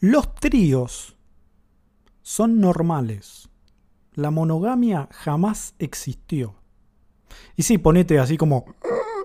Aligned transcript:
Los 0.00 0.34
tríos 0.36 1.16
son 2.22 2.60
normales. 2.60 3.48
La 4.14 4.30
monogamia 4.30 5.08
jamás 5.12 5.74
existió. 5.78 6.54
Y 7.56 7.62
sí, 7.62 7.78
ponete 7.78 8.18
así 8.18 8.36
como, 8.36 8.64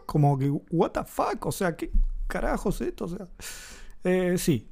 como 0.06 0.38
que, 0.38 0.50
what 0.72 0.92
the 0.92 1.04
fuck, 1.04 1.46
o 1.46 1.52
sea, 1.52 1.76
¿qué 1.76 1.92
carajos 2.28 2.82
es 2.82 2.90
esto? 2.90 3.06
O 3.06 3.08
sea, 3.08 3.28
eh, 4.04 4.36
sí. 4.38 4.68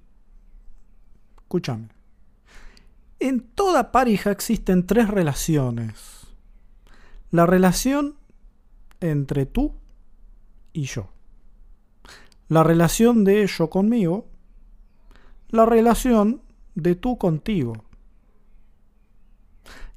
Escúchame. 1.38 1.90
En 3.20 3.42
toda 3.42 3.92
pareja 3.92 4.32
existen 4.32 4.88
tres 4.88 5.08
relaciones. 5.08 6.22
La 7.30 7.46
relación 7.46 8.16
entre 9.00 9.46
tú 9.46 9.76
y 10.74 10.84
yo. 10.84 11.10
La 12.48 12.64
relación 12.64 13.24
de 13.24 13.46
yo 13.46 13.70
conmigo. 13.70 14.31
La 15.52 15.66
relación 15.66 16.42
de 16.76 16.96
tú 16.96 17.18
contigo. 17.18 17.74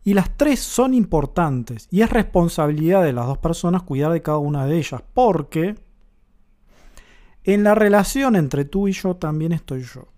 Y 0.02 0.14
las 0.14 0.36
tres 0.36 0.60
son 0.60 0.92
importantes 0.92 1.88
y 1.90 2.02
es 2.02 2.10
responsabilidad 2.10 3.02
de 3.02 3.12
las 3.12 3.26
dos 3.26 3.38
personas 3.38 3.82
cuidar 3.82 4.12
de 4.12 4.20
cada 4.20 4.38
una 4.38 4.66
de 4.66 4.76
ellas, 4.76 5.02
porque 5.14 5.76
en 7.44 7.62
la 7.62 7.74
relación 7.74 8.36
entre 8.36 8.64
tú 8.64 8.88
y 8.88 8.92
yo 8.92 9.16
también 9.16 9.52
estoy 9.52 9.82
yo. 9.82 10.08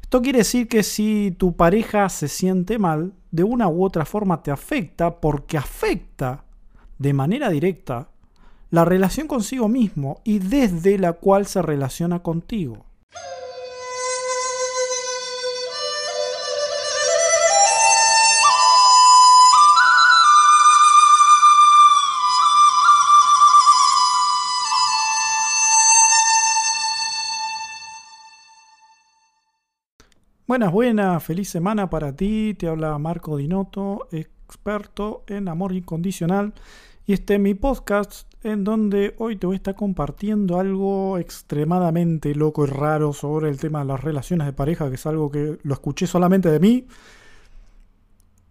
Esto 0.00 0.22
quiere 0.22 0.38
decir 0.38 0.68
que 0.68 0.82
si 0.82 1.34
tu 1.36 1.56
pareja 1.56 2.08
se 2.08 2.28
siente 2.28 2.78
mal, 2.78 3.14
de 3.32 3.42
una 3.42 3.68
u 3.68 3.84
otra 3.84 4.04
forma 4.04 4.42
te 4.42 4.52
afecta 4.52 5.20
porque 5.20 5.58
afecta 5.58 6.44
de 6.98 7.12
manera 7.12 7.50
directa 7.50 8.10
la 8.70 8.84
relación 8.84 9.26
consigo 9.26 9.68
mismo 9.68 10.20
y 10.22 10.38
desde 10.38 10.98
la 10.98 11.14
cual 11.14 11.46
se 11.46 11.62
relaciona 11.62 12.22
contigo. 12.22 12.86
Buenas, 30.46 30.72
buenas, 30.72 31.24
feliz 31.24 31.48
semana 31.48 31.88
para 31.88 32.14
ti. 32.14 32.52
Te 32.52 32.68
habla 32.68 32.98
Marco 32.98 33.38
Dinotto, 33.38 34.08
experto 34.12 35.24
en 35.26 35.48
amor 35.48 35.72
incondicional. 35.72 36.52
Y 37.06 37.14
este 37.14 37.36
es 37.36 37.40
mi 37.40 37.54
podcast 37.54 38.30
en 38.44 38.62
donde 38.62 39.14
hoy 39.16 39.36
te 39.36 39.46
voy 39.46 39.54
a 39.54 39.56
estar 39.56 39.74
compartiendo 39.74 40.60
algo 40.60 41.16
extremadamente 41.16 42.34
loco 42.34 42.66
y 42.66 42.68
raro 42.68 43.14
sobre 43.14 43.48
el 43.48 43.58
tema 43.58 43.78
de 43.78 43.84
las 43.86 44.04
relaciones 44.04 44.46
de 44.46 44.52
pareja, 44.52 44.90
que 44.90 44.96
es 44.96 45.06
algo 45.06 45.30
que 45.30 45.58
lo 45.62 45.72
escuché 45.72 46.06
solamente 46.06 46.50
de 46.50 46.60
mí. 46.60 46.88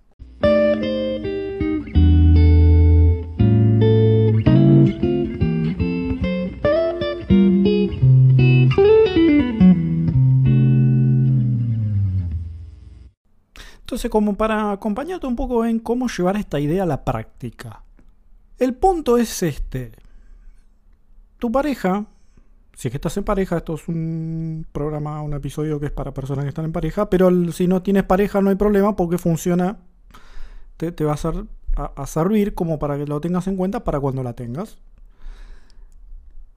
Entonces, 13.80 14.08
como 14.08 14.36
para 14.36 14.70
acompañarte 14.70 15.26
un 15.26 15.34
poco 15.34 15.64
en 15.64 15.80
cómo 15.80 16.06
llevar 16.06 16.36
esta 16.36 16.60
idea 16.60 16.84
a 16.84 16.86
la 16.86 17.04
práctica. 17.04 17.82
El 18.56 18.74
punto 18.74 19.18
es 19.18 19.42
este 19.42 19.90
tu 21.38 21.50
pareja, 21.50 22.06
si 22.80 22.88
es 22.88 22.92
que 22.92 22.96
estás 22.96 23.18
en 23.18 23.24
pareja, 23.24 23.58
esto 23.58 23.74
es 23.74 23.88
un 23.88 24.64
programa, 24.72 25.20
un 25.20 25.34
episodio 25.34 25.78
que 25.78 25.84
es 25.84 25.92
para 25.92 26.14
personas 26.14 26.46
que 26.46 26.48
están 26.48 26.64
en 26.64 26.72
pareja, 26.72 27.10
pero 27.10 27.30
si 27.52 27.66
no 27.66 27.82
tienes 27.82 28.04
pareja 28.04 28.40
no 28.40 28.48
hay 28.48 28.56
problema 28.56 28.96
porque 28.96 29.18
funciona, 29.18 29.80
te, 30.78 31.04
va 31.04 31.14
a, 31.76 32.06
servir 32.06 32.54
como 32.54 32.78
para 32.78 32.96
que 32.96 33.04
lo 33.04 33.20
tengas 33.20 33.46
en 33.48 33.56
cuenta 33.56 33.84
para 33.84 34.00
cuando 34.00 34.22
la 34.22 34.32
tengas. 34.32 34.78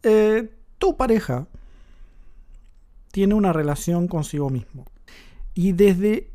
Eh, 0.04 0.50
tu 0.78 0.96
pareja 0.96 1.46
tiene 3.12 3.34
una 3.34 3.52
relación 3.52 4.08
consigo 4.08 4.50
mismo. 4.50 4.86
Y 5.54 5.74
desde 5.74 6.32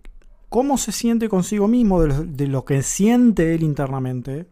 cómo 0.51 0.77
se 0.77 0.93
siente 0.93 1.31
consigo 1.31 1.67
mismo, 1.67 2.03
de 2.03 2.09
lo, 2.09 2.25
de 2.25 2.47
lo 2.47 2.67
que 2.67 2.83
siente 2.83 3.55
él 3.55 3.63
internamente, 3.63 4.51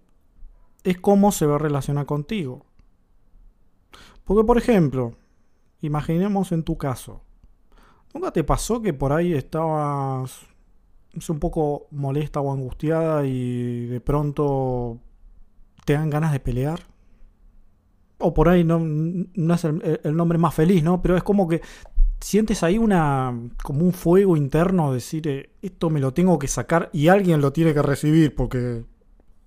es 0.83 0.97
cómo 0.97 1.31
se 1.31 1.45
va 1.45 1.57
a 1.57 1.59
relacionar 1.59 2.07
contigo. 2.07 2.65
Porque, 4.25 4.43
por 4.43 4.57
ejemplo, 4.57 5.15
imaginemos 5.81 6.53
en 6.53 6.63
tu 6.63 6.77
caso, 6.77 7.23
¿nunca 8.15 8.33
te 8.33 8.45
pasó 8.45 8.81
que 8.81 8.93
por 8.93 9.13
ahí 9.13 9.33
estabas 9.35 10.47
un 11.29 11.39
poco 11.39 11.87
molesta 11.91 12.41
o 12.41 12.53
angustiada 12.53 13.27
y 13.27 13.87
de 13.87 14.01
pronto 14.01 14.99
te 15.85 15.95
dan 15.95 16.11
ganas 16.11 16.33
de 16.33 16.41
pelear? 16.41 16.81
O 18.19 18.33
por 18.33 18.49
ahí 18.49 18.65
no, 18.65 18.81
no 18.81 19.55
es 19.55 19.65
el, 19.65 20.17
nombre 20.17 20.39
más 20.39 20.55
feliz, 20.55 20.83
¿no? 20.83 21.03
Pero 21.03 21.17
es 21.17 21.23
como 21.23 21.47
que 21.47 21.61
sientes 22.21 22.63
ahí 22.63 22.79
una 22.79 23.39
como 23.63 23.85
un 23.85 23.93
fuego 23.93 24.37
interno, 24.37 24.93
decir, 24.93 25.29
eh, 25.29 25.51
esto 25.61 25.91
me 25.91 26.01
lo 26.01 26.15
tengo 26.15 26.39
que 26.39 26.49
sacar 26.49 26.89
y 26.93 27.09
alguien 27.09 27.41
lo 27.41 27.53
tiene 27.53 27.75
que 27.75 27.83
recibir 27.83 28.35
porque, 28.35 28.85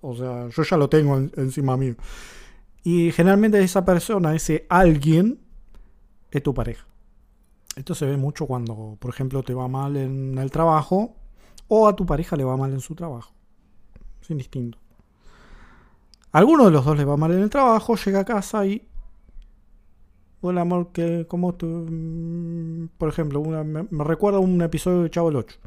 o 0.00 0.14
sea, 0.14 0.48
yo 0.48 0.62
ya 0.62 0.76
lo 0.76 0.88
tengo 0.88 1.16
encima 1.36 1.76
mío. 1.76 1.96
Y 2.82 3.12
generalmente 3.12 3.60
esa 3.62 3.84
persona, 3.84 4.34
ese 4.34 4.66
alguien, 4.68 5.40
es 6.30 6.42
tu 6.42 6.54
pareja. 6.54 6.86
Esto 7.76 7.94
se 7.94 8.06
ve 8.06 8.16
mucho 8.16 8.46
cuando, 8.46 8.96
por 8.98 9.10
ejemplo, 9.10 9.42
te 9.42 9.54
va 9.54 9.68
mal 9.68 9.96
en 9.96 10.38
el 10.38 10.50
trabajo 10.50 11.16
o 11.68 11.86
a 11.86 11.94
tu 11.94 12.04
pareja 12.04 12.36
le 12.36 12.44
va 12.44 12.56
mal 12.56 12.72
en 12.72 12.80
su 12.80 12.94
trabajo. 12.94 13.32
Es 14.20 14.30
indistinto. 14.30 14.78
alguno 16.32 16.64
de 16.64 16.72
los 16.72 16.84
dos 16.84 16.96
le 16.96 17.04
va 17.04 17.16
mal 17.16 17.32
en 17.32 17.40
el 17.40 17.50
trabajo, 17.50 17.96
llega 17.96 18.20
a 18.20 18.24
casa 18.24 18.66
y... 18.66 18.86
Hola 20.42 20.62
amor, 20.62 20.90
que 20.92 21.26
¿cómo 21.28 21.54
tú? 21.54 21.66
Mm, 21.66 22.88
por 22.96 23.10
ejemplo, 23.10 23.42
me, 23.42 24.04
recuerda 24.04 24.38
un 24.38 24.60
episodio 24.62 25.02
de 25.02 25.10
Chavo 25.10 25.28
el 25.28 25.36
8. 25.36 25.58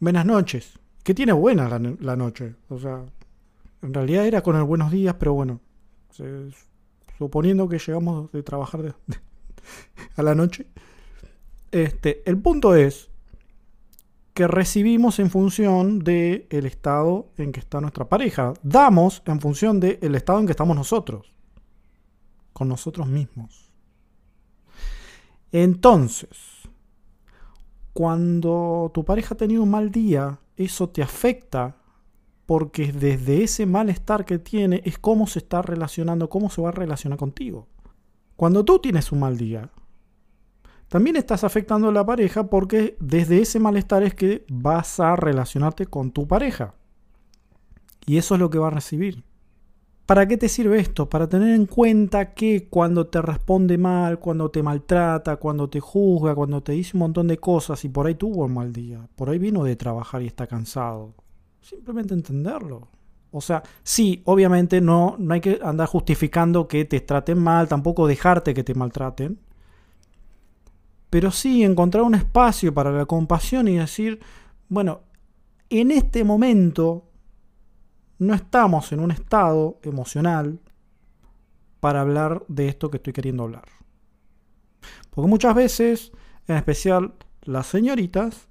Buenas 0.00 0.26
noches. 0.26 0.78
Que 1.04 1.14
tiene 1.14 1.32
buena 1.32 1.68
la, 1.68 1.78
la 1.78 2.16
noche. 2.16 2.56
O 2.68 2.78
sea, 2.78 3.04
en 3.80 3.94
realidad 3.94 4.26
era 4.26 4.42
con 4.42 4.56
el 4.56 4.64
buenos 4.64 4.90
días, 4.90 5.16
pero 5.18 5.34
bueno, 5.34 5.60
suponiendo 7.18 7.68
que 7.68 7.78
llegamos 7.78 8.30
de 8.32 8.42
trabajar 8.42 8.94
a 10.16 10.22
la 10.22 10.34
noche. 10.34 10.66
Este, 11.70 12.22
el 12.28 12.38
punto 12.38 12.74
es 12.74 13.10
que 14.34 14.46
recibimos 14.46 15.18
en 15.18 15.30
función 15.30 15.98
del 15.98 16.46
el 16.50 16.66
estado 16.66 17.30
en 17.36 17.52
que 17.52 17.60
está 17.60 17.80
nuestra 17.80 18.08
pareja. 18.08 18.54
Damos 18.62 19.22
en 19.26 19.40
función 19.40 19.80
del 19.80 20.14
estado 20.14 20.40
en 20.40 20.46
que 20.46 20.52
estamos 20.52 20.76
nosotros. 20.76 21.32
Con 22.52 22.68
nosotros 22.68 23.06
mismos. 23.06 23.70
Entonces, 25.50 26.62
cuando 27.92 28.90
tu 28.94 29.04
pareja 29.04 29.34
ha 29.34 29.38
tenido 29.38 29.62
un 29.62 29.70
mal 29.70 29.90
día, 29.90 30.38
eso 30.56 30.88
te 30.88 31.02
afecta 31.02 31.76
porque 32.46 32.92
desde 32.92 33.42
ese 33.44 33.66
malestar 33.66 34.24
que 34.24 34.38
tiene 34.38 34.82
es 34.84 34.98
cómo 34.98 35.26
se 35.26 35.40
está 35.40 35.62
relacionando, 35.62 36.28
cómo 36.28 36.50
se 36.50 36.62
va 36.62 36.70
a 36.70 36.72
relacionar 36.72 37.18
contigo. 37.18 37.68
Cuando 38.42 38.64
tú 38.64 38.80
tienes 38.80 39.12
un 39.12 39.20
mal 39.20 39.36
día, 39.36 39.70
también 40.88 41.14
estás 41.14 41.44
afectando 41.44 41.90
a 41.90 41.92
la 41.92 42.04
pareja 42.04 42.50
porque 42.50 42.96
desde 42.98 43.40
ese 43.40 43.60
malestar 43.60 44.02
es 44.02 44.16
que 44.16 44.44
vas 44.50 44.98
a 44.98 45.14
relacionarte 45.14 45.86
con 45.86 46.10
tu 46.10 46.26
pareja. 46.26 46.74
Y 48.04 48.16
eso 48.16 48.34
es 48.34 48.40
lo 48.40 48.50
que 48.50 48.58
va 48.58 48.66
a 48.66 48.70
recibir. 48.70 49.22
¿Para 50.06 50.26
qué 50.26 50.36
te 50.36 50.48
sirve 50.48 50.80
esto? 50.80 51.08
Para 51.08 51.28
tener 51.28 51.54
en 51.54 51.66
cuenta 51.66 52.34
que 52.34 52.66
cuando 52.68 53.06
te 53.06 53.22
responde 53.22 53.78
mal, 53.78 54.18
cuando 54.18 54.50
te 54.50 54.60
maltrata, 54.64 55.36
cuando 55.36 55.70
te 55.70 55.78
juzga, 55.78 56.34
cuando 56.34 56.64
te 56.64 56.72
dice 56.72 56.96
un 56.96 57.02
montón 57.02 57.28
de 57.28 57.38
cosas 57.38 57.84
y 57.84 57.90
por 57.90 58.08
ahí 58.08 58.16
tuvo 58.16 58.46
un 58.46 58.54
mal 58.54 58.72
día, 58.72 59.08
por 59.14 59.30
ahí 59.30 59.38
vino 59.38 59.62
de 59.62 59.76
trabajar 59.76 60.20
y 60.20 60.26
está 60.26 60.48
cansado. 60.48 61.14
Simplemente 61.60 62.12
entenderlo. 62.12 62.88
O 63.32 63.40
sea, 63.40 63.62
sí, 63.82 64.22
obviamente 64.26 64.80
no, 64.80 65.16
no 65.18 65.34
hay 65.34 65.40
que 65.40 65.58
andar 65.64 65.88
justificando 65.88 66.68
que 66.68 66.84
te 66.84 67.00
traten 67.00 67.38
mal, 67.38 67.66
tampoco 67.66 68.06
dejarte 68.06 68.54
que 68.54 68.62
te 68.62 68.74
maltraten. 68.74 69.38
Pero 71.08 71.30
sí 71.30 71.64
encontrar 71.64 72.04
un 72.04 72.14
espacio 72.14 72.72
para 72.72 72.92
la 72.92 73.06
compasión 73.06 73.68
y 73.68 73.76
decir, 73.78 74.20
bueno, 74.68 75.00
en 75.70 75.90
este 75.90 76.24
momento 76.24 77.08
no 78.18 78.34
estamos 78.34 78.92
en 78.92 79.00
un 79.00 79.10
estado 79.10 79.78
emocional 79.82 80.60
para 81.80 82.02
hablar 82.02 82.44
de 82.48 82.68
esto 82.68 82.90
que 82.90 82.98
estoy 82.98 83.14
queriendo 83.14 83.44
hablar. 83.44 83.64
Porque 85.10 85.28
muchas 85.28 85.54
veces, 85.54 86.12
en 86.46 86.56
especial 86.56 87.14
las 87.42 87.66
señoritas, 87.66 88.48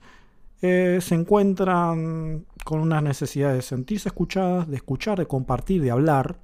eh, 0.61 0.99
se 1.01 1.15
encuentran 1.15 2.45
con 2.63 2.79
una 2.79 3.01
necesidad 3.01 3.53
de 3.53 3.61
sentirse 3.61 4.09
escuchadas, 4.09 4.67
de 4.67 4.75
escuchar, 4.75 5.17
de 5.17 5.25
compartir, 5.25 5.81
de 5.81 5.91
hablar. 5.91 6.39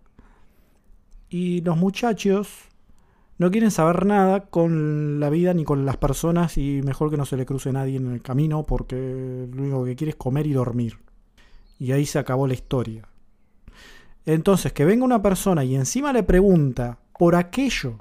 Y 1.29 1.61
los 1.61 1.77
muchachos 1.77 2.49
no 3.37 3.51
quieren 3.51 3.69
saber 3.69 4.05
nada 4.05 4.47
con 4.47 5.19
la 5.19 5.29
vida 5.29 5.53
ni 5.53 5.63
con 5.63 5.85
las 5.85 5.97
personas 5.97 6.57
y 6.57 6.81
mejor 6.83 7.11
que 7.11 7.17
no 7.17 7.25
se 7.25 7.37
le 7.37 7.45
cruce 7.45 7.71
nadie 7.71 7.97
en 7.97 8.11
el 8.11 8.21
camino 8.21 8.63
porque 8.63 9.47
lo 9.51 9.61
único 9.61 9.85
que 9.85 9.95
quiere 9.95 10.11
es 10.11 10.15
comer 10.15 10.47
y 10.47 10.53
dormir. 10.53 10.97
Y 11.77 11.91
ahí 11.91 12.05
se 12.07 12.17
acabó 12.17 12.47
la 12.47 12.55
historia. 12.55 13.07
Entonces, 14.25 14.73
que 14.73 14.83
venga 14.83 15.05
una 15.05 15.21
persona 15.21 15.63
y 15.63 15.75
encima 15.75 16.11
le 16.11 16.23
pregunta 16.23 16.97
por 17.17 17.35
aquello 17.35 17.99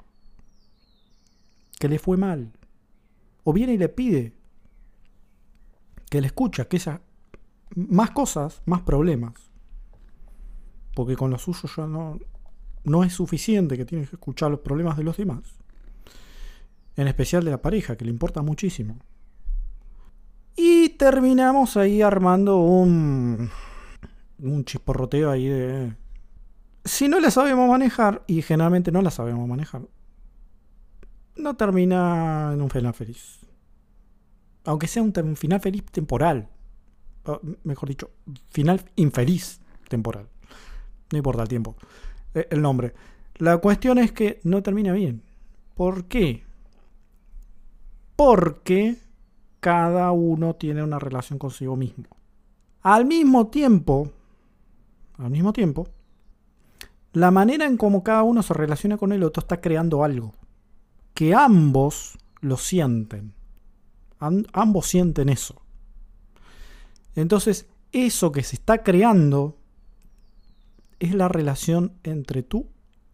que 1.79 1.87
le 1.87 1.99
fue 1.99 2.17
mal, 2.17 2.51
o 3.43 3.53
viene 3.53 3.73
y 3.73 3.77
le 3.77 3.87
pide 3.87 4.36
que 6.09 6.21
le 6.21 6.27
escucha, 6.27 6.65
que 6.65 6.77
esa 6.77 7.01
más 7.75 8.11
cosas, 8.11 8.61
más 8.65 8.81
problemas. 8.81 9.33
Porque 10.95 11.15
con 11.15 11.29
lo 11.29 11.37
suyo 11.37 11.69
ya 11.75 11.85
no, 11.85 12.17
no 12.83 13.03
es 13.03 13.13
suficiente 13.13 13.77
que 13.77 13.85
tienes 13.85 14.09
que 14.09 14.15
escuchar 14.15 14.49
los 14.49 14.61
problemas 14.61 14.97
de 14.97 15.03
los 15.03 15.17
demás. 15.17 15.43
En 16.95 17.07
especial 17.07 17.43
de 17.43 17.51
la 17.51 17.61
pareja, 17.61 17.95
que 17.95 18.05
le 18.05 18.11
importa 18.11 18.41
muchísimo. 18.41 18.97
Y 20.55 20.89
terminamos 20.89 21.77
ahí 21.77 22.01
armando 22.01 22.57
un, 22.57 23.51
un 24.39 24.65
chisporroteo 24.65 25.29
ahí 25.29 25.47
de 25.47 25.93
si 26.87 27.07
no 27.07 27.19
la 27.19 27.31
sabemos 27.31 27.69
manejar, 27.69 28.23
y 28.27 28.41
generalmente 28.41 28.91
no 28.91 29.01
la 29.01 29.11
sabemos 29.11 29.47
manejar, 29.47 29.81
no 31.35 31.55
termina 31.55 32.51
en 32.53 32.61
un 32.61 32.69
final 32.69 32.93
feliz. 32.93 33.39
Aunque 34.67 34.87
sea 34.87 35.01
un, 35.01 35.13
final 35.37 35.61
feliz 35.61 35.85
temporal. 35.85 36.49
mejor 37.63 37.87
dicho, 37.87 38.11
final 38.49 38.81
infeliz 38.97 39.61
temporal. 39.87 40.27
No 41.09 41.17
importa 41.17 41.43
el 41.43 41.47
tiempo. 41.47 41.77
Eh, 42.33 42.47
el 42.51 42.61
nombre. 42.61 42.93
La 43.35 43.59
cuestión 43.59 43.97
es 43.97 44.11
que 44.11 44.41
no 44.43 44.61
termina 44.61 44.91
bien. 44.91 45.23
¿Por 45.73 46.05
qué? 46.09 46.43
Porque 48.17 48.97
cada 49.61 50.11
uno 50.11 50.55
tiene 50.55 50.83
una 50.83 50.99
relación 50.99 51.39
consigo 51.39 51.77
mismo. 51.77 52.05
Al 52.81 53.05
mismo 53.05 53.47
tiempo, 53.47 54.11
al 55.17 55.29
mismo 55.29 55.53
tiempo, 55.53 55.87
la 57.13 57.31
manera 57.31 57.65
en 57.65 57.77
cómo 57.77 58.03
cada 58.03 58.23
uno 58.23 58.43
se 58.43 58.53
relaciona 58.53 58.97
con 58.97 59.13
el 59.13 59.23
otro 59.23 59.39
está 59.39 59.61
creando 59.61 60.03
algo. 60.03 60.33
Que 61.13 61.33
ambos 61.33 62.17
lo 62.41 62.57
sienten. 62.57 63.36
Ambos 64.19 64.87
sienten 64.87 65.29
eso. 65.29 65.61
Entonces, 67.15 67.67
eso 67.91 68.31
que 68.31 68.43
se 68.43 68.55
está 68.55 68.83
creando 68.83 69.57
es 70.99 71.13
la 71.13 71.27
relación 71.27 71.93
entre 72.03 72.43
tú 72.43 72.67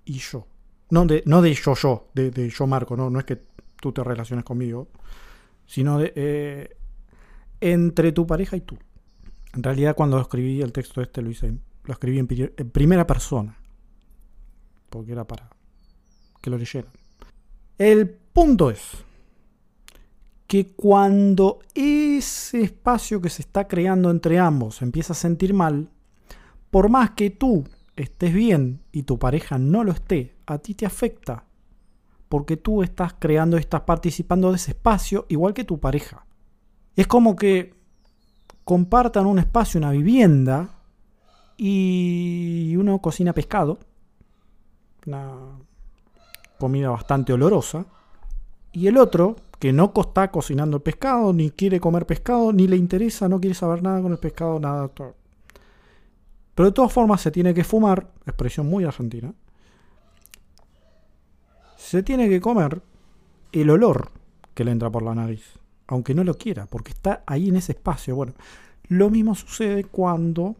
y 0.05 0.19
yo. 0.19 0.47
No 0.89 1.05
de, 1.05 1.23
no 1.25 1.41
de 1.41 1.53
yo, 1.53 1.75
yo, 1.75 2.07
de, 2.13 2.50
yo 2.50 2.67
Marco, 2.67 2.95
no, 2.95 3.09
no 3.09 3.19
es 3.19 3.25
que 3.25 3.41
tú 3.79 3.91
te 3.91 4.03
relaciones 4.03 4.45
conmigo, 4.45 4.89
sino 5.65 6.00
de 6.00 6.13
eh, 6.15 6.77
entre 7.61 8.11
tu 8.11 8.27
pareja 8.27 8.55
y 8.55 8.61
tú. 8.61 8.77
En 9.53 9.63
realidad 9.63 9.95
cuando 9.95 10.19
escribí 10.19 10.61
el 10.61 10.71
texto 10.71 11.01
este 11.01 11.21
lo 11.21 11.29
hice, 11.29 11.53
lo 11.83 11.94
escribí 11.94 12.19
en 12.19 12.27
primera 12.71 13.07
persona 13.07 13.57
porque 14.94 15.11
era 15.11 15.25
para 15.25 15.50
que 16.39 16.51
lo 16.51 16.57
leyeran. 16.57 16.91
El 17.79 18.07
punto 18.09 18.69
es 18.69 18.79
que 20.47 20.73
cuando 20.73 21.59
ese 21.73 22.61
espacio 22.61 23.21
que 23.21 23.29
se 23.29 23.41
está 23.41 23.67
creando 23.67 24.11
entre 24.11 24.39
ambos 24.39 24.81
empieza 24.81 25.13
a 25.13 25.15
sentir 25.15 25.53
mal, 25.53 25.89
por 26.69 26.89
más 26.89 27.11
que 27.11 27.29
tú 27.29 27.63
estés 27.95 28.33
bien 28.33 28.81
y 28.91 29.03
tu 29.03 29.17
pareja 29.19 29.57
no 29.57 29.83
lo 29.83 29.91
esté, 29.91 30.35
a 30.45 30.57
ti 30.57 30.73
te 30.73 30.85
afecta. 30.85 31.45
Porque 32.29 32.57
tú 32.57 32.81
estás 32.81 33.13
creando, 33.19 33.57
estás 33.57 33.81
participando 33.81 34.49
de 34.49 34.55
ese 34.55 34.71
espacio 34.71 35.25
igual 35.29 35.53
que 35.53 35.63
tu 35.63 35.79
pareja. 35.79 36.25
Es 36.95 37.07
como 37.07 37.35
que 37.35 37.75
compartan 38.63 39.27
un 39.27 39.39
espacio, 39.39 39.77
una 39.77 39.91
vivienda, 39.91 40.69
y 41.57 42.75
uno 42.77 42.99
cocina 42.99 43.33
pescado 43.33 43.77
una 45.05 45.59
comida 46.59 46.89
bastante 46.89 47.33
olorosa. 47.33 47.85
Y 48.71 48.87
el 48.87 48.97
otro, 48.97 49.35
que 49.63 49.71
no 49.71 49.94
está 49.95 50.30
cocinando 50.30 50.75
el 50.75 50.83
pescado, 50.83 51.31
ni 51.31 51.50
quiere 51.50 51.80
comer 51.80 52.06
pescado, 52.06 52.51
ni 52.51 52.68
le 52.68 52.75
interesa, 52.75 53.30
no 53.30 53.39
quiere 53.39 53.54
saber 53.54 53.81
nada 53.81 54.01
con 54.01 54.12
el 54.12 54.18
pescado, 54.18 54.60
nada. 54.60 54.92
Pero 54.94 56.68
de 56.68 56.74
todas 56.74 56.92
formas 56.92 57.21
se 57.21 57.31
tiene 57.31 57.53
que 57.53 57.63
fumar, 57.63 58.12
expresión 58.25 58.67
muy 58.67 58.84
argentina. 58.84 59.34
Se 61.77 62.03
tiene 62.03 62.27
que 62.27 62.41
comer 62.41 62.82
el 63.53 63.70
olor 63.70 64.12
que 64.53 64.65
le 64.65 64.72
entra 64.72 64.91
por 64.91 65.01
la 65.01 65.15
nariz, 65.15 65.58
aunque 65.88 66.13
no 66.13 66.25
lo 66.25 66.34
quiera, 66.34 66.65
porque 66.65 66.91
está 66.91 67.24
ahí 67.25 67.48
en 67.48 67.55
ese 67.55 67.72
espacio. 67.72 68.17
Bueno, 68.17 68.34
lo 68.89 69.10
mismo 69.10 69.34
sucede 69.34 69.86
cuando 69.86 70.58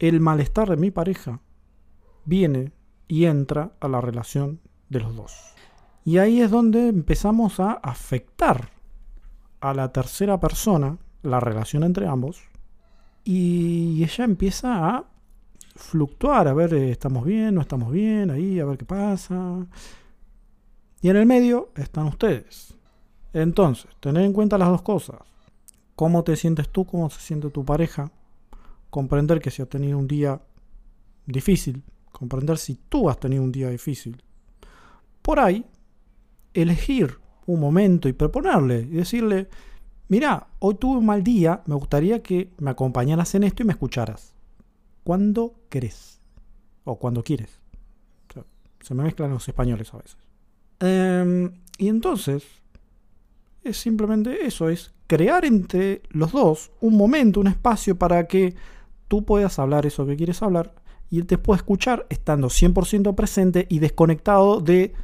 el 0.00 0.18
malestar 0.18 0.68
de 0.68 0.76
mi 0.78 0.90
pareja 0.90 1.38
viene 2.24 2.72
y 3.06 3.26
entra 3.26 3.70
a 3.78 3.86
la 3.86 4.00
relación 4.00 4.58
de 4.88 4.98
los 4.98 5.14
dos. 5.14 5.59
Y 6.04 6.18
ahí 6.18 6.40
es 6.40 6.50
donde 6.50 6.88
empezamos 6.88 7.60
a 7.60 7.72
afectar 7.72 8.70
a 9.60 9.74
la 9.74 9.92
tercera 9.92 10.40
persona, 10.40 10.98
la 11.22 11.40
relación 11.40 11.84
entre 11.84 12.06
ambos, 12.06 12.40
y 13.24 14.02
ella 14.02 14.24
empieza 14.24 14.88
a 14.88 15.04
fluctuar, 15.76 16.48
a 16.48 16.54
ver, 16.54 16.74
eh, 16.74 16.90
estamos 16.90 17.24
bien, 17.24 17.54
no 17.54 17.60
estamos 17.60 17.92
bien, 17.92 18.30
ahí, 18.30 18.60
a 18.60 18.64
ver 18.64 18.78
qué 18.78 18.84
pasa. 18.84 19.66
Y 21.02 21.08
en 21.08 21.16
el 21.16 21.26
medio 21.26 21.70
están 21.76 22.06
ustedes. 22.06 22.74
Entonces, 23.32 23.90
tener 24.00 24.24
en 24.24 24.32
cuenta 24.32 24.58
las 24.58 24.68
dos 24.68 24.82
cosas. 24.82 25.16
Cómo 25.96 26.24
te 26.24 26.36
sientes 26.36 26.68
tú, 26.68 26.84
cómo 26.84 27.10
se 27.10 27.20
siente 27.20 27.50
tu 27.50 27.64
pareja. 27.64 28.10
Comprender 28.90 29.40
que 29.40 29.50
si 29.50 29.62
has 29.62 29.68
tenido 29.68 29.98
un 29.98 30.08
día 30.08 30.40
difícil, 31.26 31.84
comprender 32.10 32.58
si 32.58 32.74
tú 32.74 33.08
has 33.08 33.18
tenido 33.18 33.42
un 33.42 33.52
día 33.52 33.70
difícil. 33.70 34.22
Por 35.22 35.38
ahí, 35.38 35.64
elegir 36.54 37.18
un 37.46 37.60
momento 37.60 38.08
y 38.08 38.12
proponerle 38.12 38.80
y 38.80 38.96
decirle, 38.96 39.48
mira, 40.08 40.48
hoy 40.58 40.74
tuve 40.76 40.98
un 40.98 41.06
mal 41.06 41.22
día, 41.22 41.62
me 41.66 41.74
gustaría 41.74 42.22
que 42.22 42.50
me 42.58 42.70
acompañaras 42.70 43.34
en 43.34 43.44
esto 43.44 43.62
y 43.62 43.66
me 43.66 43.72
escucharas. 43.72 44.34
Cuando 45.04 45.54
querés. 45.68 46.20
O 46.84 46.98
cuando 46.98 47.22
quieres. 47.22 47.60
se 48.80 48.94
me 48.94 49.02
mezclan 49.02 49.30
los 49.30 49.46
españoles 49.46 49.92
a 49.92 49.98
veces. 49.98 50.16
Em, 50.80 51.52
y 51.76 51.88
entonces, 51.88 52.44
es 53.62 53.76
simplemente 53.76 54.46
eso, 54.46 54.70
es 54.70 54.94
crear 55.06 55.44
entre 55.44 56.02
los 56.10 56.32
dos 56.32 56.70
un 56.80 56.96
momento, 56.96 57.40
un 57.40 57.48
espacio 57.48 57.98
para 57.98 58.26
que 58.26 58.54
tú 59.08 59.24
puedas 59.24 59.58
hablar 59.58 59.84
eso 59.84 60.06
que 60.06 60.16
quieres 60.16 60.42
hablar 60.42 60.74
y 61.10 61.18
él 61.18 61.26
te 61.26 61.36
puede 61.36 61.58
escuchar 61.58 62.06
estando 62.08 62.48
100% 62.48 63.14
presente 63.14 63.66
y 63.68 63.80
desconectado 63.80 64.60
de 64.60 64.94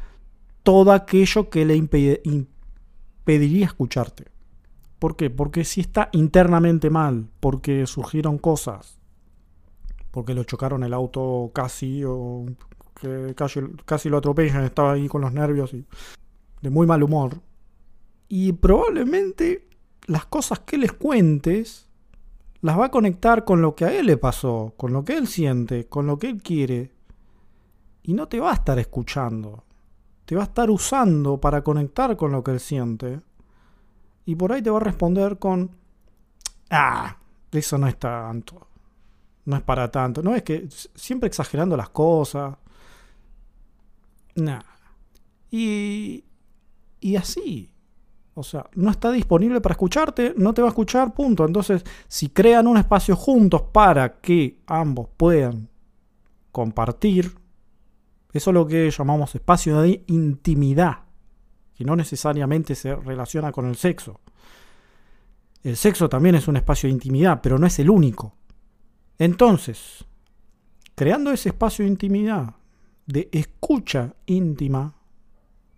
todo 0.66 0.90
aquello 0.90 1.48
que 1.48 1.64
le 1.64 1.76
impediría 1.76 3.66
escucharte. 3.66 4.24
¿Por 4.98 5.14
qué? 5.14 5.30
Porque 5.30 5.64
si 5.64 5.80
está 5.80 6.08
internamente 6.10 6.90
mal, 6.90 7.28
porque 7.38 7.86
surgieron 7.86 8.36
cosas, 8.36 8.98
porque 10.10 10.34
lo 10.34 10.42
chocaron 10.42 10.82
el 10.82 10.92
auto 10.92 11.52
casi, 11.54 12.02
o 12.04 12.46
que 13.00 13.32
casi, 13.36 13.60
casi 13.84 14.08
lo 14.08 14.16
atropellan, 14.16 14.64
estaba 14.64 14.94
ahí 14.94 15.06
con 15.06 15.20
los 15.20 15.32
nervios 15.32 15.72
y 15.72 15.86
de 16.62 16.70
muy 16.70 16.84
mal 16.84 17.04
humor. 17.04 17.40
Y 18.28 18.52
probablemente 18.54 19.68
las 20.06 20.26
cosas 20.26 20.58
que 20.58 20.78
les 20.78 20.92
cuentes 20.92 21.88
las 22.60 22.76
va 22.76 22.86
a 22.86 22.90
conectar 22.90 23.44
con 23.44 23.62
lo 23.62 23.76
que 23.76 23.84
a 23.84 23.96
él 23.96 24.06
le 24.06 24.16
pasó, 24.16 24.74
con 24.76 24.92
lo 24.92 25.04
que 25.04 25.16
él 25.16 25.28
siente, 25.28 25.86
con 25.86 26.08
lo 26.08 26.18
que 26.18 26.30
él 26.30 26.42
quiere. 26.42 26.90
Y 28.02 28.14
no 28.14 28.26
te 28.26 28.40
va 28.40 28.50
a 28.50 28.54
estar 28.54 28.80
escuchando. 28.80 29.62
Te 30.26 30.34
va 30.34 30.42
a 30.42 30.46
estar 30.46 30.70
usando 30.70 31.40
para 31.40 31.62
conectar 31.62 32.16
con 32.16 32.32
lo 32.32 32.44
que 32.44 32.50
él 32.50 32.60
siente. 32.60 33.20
Y 34.26 34.34
por 34.34 34.52
ahí 34.52 34.60
te 34.60 34.70
va 34.70 34.76
a 34.76 34.80
responder 34.80 35.38
con, 35.38 35.70
ah, 36.68 37.16
eso 37.52 37.78
no 37.78 37.86
es 37.86 37.96
tanto. 37.96 38.66
No 39.44 39.56
es 39.56 39.62
para 39.62 39.90
tanto. 39.90 40.22
No 40.22 40.34
es 40.34 40.42
que 40.42 40.68
siempre 40.94 41.28
exagerando 41.28 41.76
las 41.76 41.88
cosas. 41.90 42.56
Nah. 44.34 44.60
Y, 45.50 46.24
y 47.00 47.16
así. 47.16 47.70
O 48.34 48.42
sea, 48.42 48.68
no 48.74 48.90
está 48.90 49.10
disponible 49.12 49.62
para 49.62 49.72
escucharte, 49.72 50.34
no 50.36 50.52
te 50.52 50.60
va 50.60 50.68
a 50.68 50.70
escuchar, 50.70 51.14
punto. 51.14 51.46
Entonces, 51.46 51.82
si 52.06 52.28
crean 52.28 52.66
un 52.66 52.76
espacio 52.76 53.16
juntos 53.16 53.62
para 53.72 54.20
que 54.20 54.60
ambos 54.66 55.08
puedan 55.16 55.70
compartir, 56.52 57.32
eso 58.36 58.50
es 58.50 58.54
lo 58.54 58.66
que 58.66 58.90
llamamos 58.90 59.34
espacio 59.34 59.80
de 59.80 60.04
intimidad, 60.06 61.04
que 61.74 61.84
no 61.84 61.96
necesariamente 61.96 62.74
se 62.74 62.94
relaciona 62.94 63.52
con 63.52 63.66
el 63.66 63.76
sexo. 63.76 64.20
El 65.62 65.76
sexo 65.76 66.08
también 66.08 66.34
es 66.36 66.48
un 66.48 66.56
espacio 66.56 66.88
de 66.88 66.92
intimidad, 66.92 67.40
pero 67.42 67.58
no 67.58 67.66
es 67.66 67.78
el 67.78 67.90
único. 67.90 68.34
Entonces, 69.18 70.04
creando 70.94 71.32
ese 71.32 71.48
espacio 71.48 71.84
de 71.84 71.90
intimidad, 71.90 72.54
de 73.06 73.28
escucha 73.32 74.14
íntima, 74.26 74.94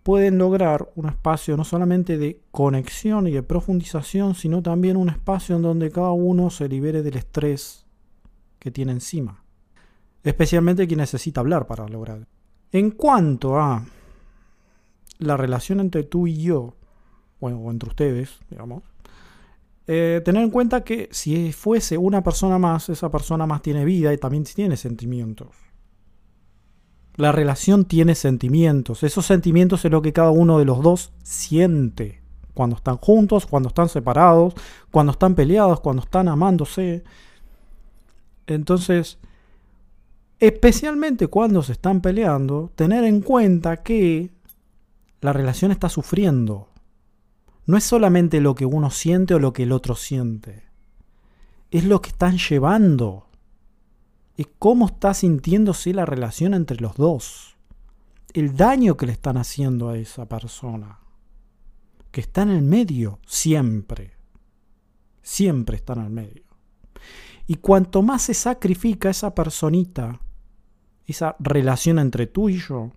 pueden 0.03 0.37
lograr 0.37 0.91
un 0.95 1.07
espacio 1.07 1.55
no 1.55 1.63
solamente 1.63 2.17
de 2.17 2.41
conexión 2.51 3.27
y 3.27 3.31
de 3.31 3.43
profundización, 3.43 4.35
sino 4.35 4.61
también 4.61 4.97
un 4.97 5.09
espacio 5.09 5.55
en 5.55 5.61
donde 5.61 5.91
cada 5.91 6.11
uno 6.11 6.49
se 6.49 6.67
libere 6.67 7.03
del 7.03 7.17
estrés 7.17 7.85
que 8.57 8.71
tiene 8.71 8.91
encima. 8.91 9.43
Especialmente 10.23 10.87
quien 10.87 10.99
necesita 10.99 11.41
hablar 11.41 11.67
para 11.67 11.87
lograr. 11.87 12.27
En 12.71 12.91
cuanto 12.91 13.59
a 13.59 13.83
la 15.17 15.37
relación 15.37 15.79
entre 15.79 16.03
tú 16.03 16.27
y 16.27 16.41
yo, 16.41 16.75
bueno, 17.39 17.57
o 17.59 17.71
entre 17.71 17.89
ustedes, 17.89 18.39
digamos, 18.49 18.83
eh, 19.87 20.21
tener 20.23 20.43
en 20.43 20.51
cuenta 20.51 20.83
que 20.83 21.09
si 21.11 21.51
fuese 21.51 21.97
una 21.97 22.21
persona 22.21 22.59
más, 22.59 22.89
esa 22.89 23.09
persona 23.09 23.47
más 23.47 23.63
tiene 23.63 23.85
vida 23.85 24.13
y 24.13 24.17
también 24.17 24.43
tiene 24.43 24.77
sentimientos. 24.77 25.47
La 27.15 27.31
relación 27.31 27.85
tiene 27.85 28.13
sentimientos. 28.13 29.01
Esos 29.03 29.25
sentimientos 29.25 29.83
es 29.83 29.91
lo 29.91 30.01
que 30.01 30.13
cada 30.13 30.29
uno 30.29 30.59
de 30.59 30.65
los 30.65 30.83
dos 30.83 31.11
siente. 31.23 32.21
Cuando 32.53 32.75
están 32.75 32.97
juntos, 32.97 33.45
cuando 33.45 33.69
están 33.69 33.89
separados, 33.89 34.53
cuando 34.91 35.11
están 35.11 35.33
peleados, 35.33 35.79
cuando 35.81 36.03
están 36.03 36.27
amándose. 36.27 37.03
Entonces, 38.47 39.17
especialmente 40.39 41.27
cuando 41.27 41.63
se 41.63 41.73
están 41.73 42.01
peleando, 42.01 42.71
tener 42.75 43.03
en 43.03 43.21
cuenta 43.21 43.77
que 43.77 44.31
la 45.21 45.33
relación 45.33 45.71
está 45.71 45.89
sufriendo. 45.89 46.69
No 47.65 47.77
es 47.77 47.83
solamente 47.83 48.41
lo 48.41 48.55
que 48.55 48.65
uno 48.65 48.89
siente 48.89 49.33
o 49.35 49.39
lo 49.39 49.53
que 49.53 49.63
el 49.63 49.71
otro 49.71 49.95
siente. 49.95 50.63
Es 51.71 51.83
lo 51.83 52.01
que 52.01 52.09
están 52.09 52.37
llevando 52.37 53.29
es 54.39 54.47
cómo 54.57 54.85
está 54.85 55.13
sintiéndose 55.13 55.93
la 55.93 56.05
relación 56.05 56.53
entre 56.53 56.79
los 56.79 56.95
dos. 56.95 57.57
El 58.31 58.55
daño 58.55 58.95
que 58.95 59.05
le 59.05 59.11
están 59.11 59.35
haciendo 59.35 59.89
a 59.89 59.97
esa 59.97 60.29
persona. 60.29 60.99
Que 62.09 62.21
está 62.21 62.43
en 62.43 62.51
el 62.51 62.61
medio, 62.61 63.19
siempre. 63.27 64.13
Siempre 65.21 65.75
está 65.75 65.91
en 65.91 65.99
el 65.99 66.09
medio. 66.11 66.43
Y 67.47 67.55
cuanto 67.55 68.01
más 68.01 68.21
se 68.21 68.33
sacrifica 68.33 69.09
esa 69.09 69.35
personita, 69.35 70.21
esa 71.11 71.35
relación 71.39 71.99
entre 71.99 72.27
tú 72.27 72.49
y 72.49 72.57
yo, 72.59 72.91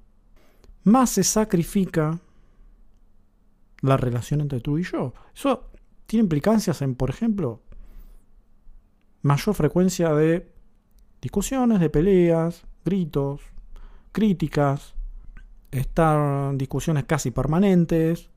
más 0.84 1.10
se 1.10 1.24
sacrifica 1.24 2.18
la 3.80 3.96
relación 3.96 4.40
entre 4.40 4.60
tú 4.60 4.78
y 4.78 4.82
yo. 4.84 5.14
Eso 5.34 5.70
tiene 6.06 6.24
implicancias 6.24 6.82
en, 6.82 6.94
por 6.94 7.10
ejemplo, 7.10 7.62
mayor 9.22 9.54
frecuencia 9.54 10.12
de 10.12 10.50
discusiones, 11.20 11.80
de 11.80 11.90
peleas, 11.90 12.64
gritos, 12.84 13.40
críticas, 14.10 14.94
estar 15.70 16.56
discusiones 16.56 17.04
casi 17.04 17.30
permanentes, 17.30 18.30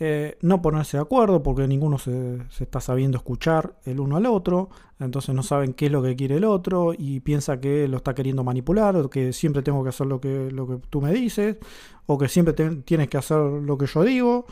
eh, 0.00 0.36
no 0.42 0.60
ponerse 0.60 0.96
de 0.96 1.02
acuerdo 1.02 1.42
porque 1.42 1.68
ninguno 1.68 1.98
se, 1.98 2.38
está 2.58 2.80
sabiendo 2.80 3.18
escuchar 3.18 3.76
el 3.84 4.00
uno 4.00 4.16
al 4.16 4.26
otro, 4.26 4.70
entonces 4.98 5.34
no 5.34 5.42
saben 5.42 5.74
qué 5.74 5.86
es 5.86 5.92
lo 5.92 6.02
que 6.02 6.16
quiere 6.16 6.36
el 6.36 6.44
otro 6.44 6.92
y 6.96 7.20
piensa 7.20 7.60
que 7.60 7.86
lo 7.86 7.98
está 7.98 8.14
queriendo 8.14 8.42
manipular 8.42 8.96
o 8.96 9.08
que 9.08 9.32
siempre 9.32 9.62
tengo 9.62 9.82
que 9.84 9.90
hacer 9.90 10.06
lo 10.08 10.20
que, 10.20 10.50
lo 10.50 10.66
que 10.66 10.78
tú 10.90 11.00
me 11.00 11.12
dices 11.12 11.58
o 12.06 12.18
que 12.18 12.28
siempre 12.28 12.54
tienes 12.82 13.08
que 13.08 13.18
hacer 13.18 13.38
lo 13.38 13.78
que 13.78 13.86
yo 13.86 14.02
digo 14.02 14.46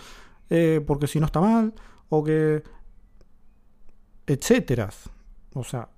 eh, 0.50 0.82
porque 0.86 1.06
si 1.08 1.18
no 1.18 1.26
está 1.26 1.40
mal 1.40 1.74
o 2.08 2.22
que 2.22 2.62
etcétera. 4.26 4.90
O 5.54 5.64
sea, 5.64 5.88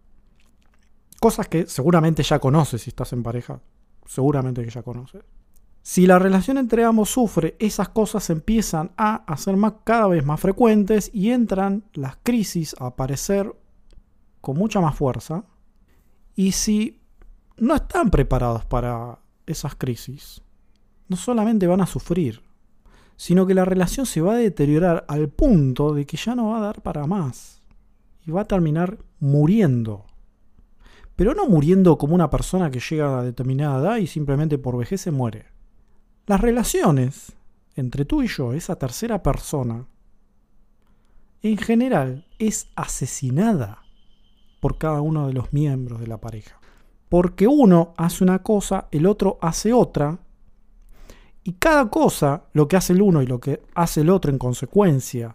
Cosas 1.20 1.48
que 1.48 1.66
seguramente 1.66 2.22
ya 2.22 2.38
conoces 2.38 2.80
si 2.80 2.88
estás 2.88 3.12
en 3.12 3.22
pareja. 3.22 3.60
Seguramente 4.06 4.64
que 4.64 4.70
ya 4.70 4.82
conoces. 4.82 5.22
Si 5.82 6.06
la 6.06 6.18
relación 6.18 6.58
entre 6.58 6.84
ambos 6.84 7.10
sufre, 7.10 7.56
esas 7.58 7.88
cosas 7.88 8.28
empiezan 8.30 8.92
a 8.96 9.16
hacer 9.32 9.56
más, 9.56 9.74
cada 9.84 10.08
vez 10.08 10.24
más 10.24 10.40
frecuentes 10.40 11.10
y 11.12 11.30
entran 11.30 11.84
las 11.94 12.16
crisis 12.22 12.76
a 12.78 12.86
aparecer 12.86 13.54
con 14.40 14.56
mucha 14.56 14.80
más 14.80 14.94
fuerza. 14.94 15.44
Y 16.34 16.52
si 16.52 17.00
no 17.56 17.74
están 17.74 18.10
preparados 18.10 18.64
para 18.66 19.18
esas 19.46 19.74
crisis, 19.74 20.42
no 21.08 21.16
solamente 21.16 21.66
van 21.66 21.80
a 21.80 21.86
sufrir, 21.86 22.42
sino 23.16 23.46
que 23.46 23.54
la 23.54 23.64
relación 23.64 24.06
se 24.06 24.20
va 24.20 24.34
a 24.34 24.38
deteriorar 24.38 25.04
al 25.08 25.28
punto 25.28 25.94
de 25.94 26.06
que 26.06 26.16
ya 26.16 26.34
no 26.34 26.50
va 26.50 26.58
a 26.58 26.62
dar 26.62 26.82
para 26.82 27.06
más 27.06 27.62
y 28.26 28.30
va 28.30 28.42
a 28.42 28.48
terminar 28.48 28.98
muriendo 29.18 30.04
pero 31.20 31.34
no 31.34 31.46
muriendo 31.46 31.98
como 31.98 32.14
una 32.14 32.30
persona 32.30 32.70
que 32.70 32.80
llega 32.80 33.18
a 33.18 33.22
determinada 33.22 33.78
edad 33.78 33.96
y 33.98 34.06
simplemente 34.06 34.56
por 34.56 34.78
vejez 34.78 35.02
se 35.02 35.10
muere. 35.10 35.44
Las 36.26 36.40
relaciones 36.40 37.32
entre 37.76 38.04
tú 38.04 38.22
y 38.22 38.28
yo, 38.28 38.52
esa 38.52 38.76
tercera 38.76 39.22
persona, 39.22 39.86
en 41.42 41.56
general 41.56 42.26
es 42.38 42.68
asesinada 42.76 43.82
por 44.60 44.78
cada 44.78 45.00
uno 45.00 45.26
de 45.26 45.32
los 45.32 45.52
miembros 45.52 46.00
de 46.00 46.06
la 46.06 46.18
pareja. 46.18 46.60
Porque 47.08 47.46
uno 47.46 47.94
hace 47.96 48.22
una 48.22 48.40
cosa, 48.42 48.88
el 48.92 49.06
otro 49.06 49.38
hace 49.40 49.72
otra, 49.72 50.18
y 51.42 51.54
cada 51.54 51.88
cosa, 51.88 52.44
lo 52.52 52.68
que 52.68 52.76
hace 52.76 52.92
el 52.92 53.02
uno 53.02 53.22
y 53.22 53.26
lo 53.26 53.40
que 53.40 53.62
hace 53.74 54.02
el 54.02 54.10
otro 54.10 54.30
en 54.30 54.38
consecuencia, 54.38 55.34